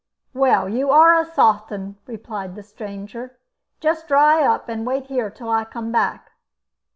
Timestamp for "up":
4.43-4.67